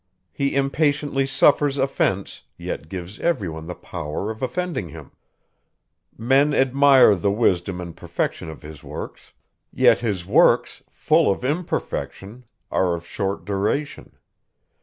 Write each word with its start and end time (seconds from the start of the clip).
He 0.31 0.55
impatiently 0.55 1.27
suffers 1.27 1.77
offence, 1.77 2.41
yet 2.57 2.89
gives 2.89 3.19
everyone 3.19 3.67
the 3.67 3.75
power 3.75 4.31
of 4.31 4.41
offending 4.41 4.89
him. 4.89 5.11
Men 6.17 6.55
admire 6.55 7.13
the 7.13 7.29
wisdom 7.29 7.79
and 7.79 7.95
perfection 7.95 8.49
of 8.49 8.63
his 8.63 8.83
works; 8.83 9.33
yet 9.71 9.99
his 9.99 10.25
works, 10.25 10.81
full 10.89 11.31
of 11.31 11.43
imperfection, 11.45 12.45
are 12.71 12.95
of 12.95 13.05
short 13.05 13.45
duration. 13.45 14.17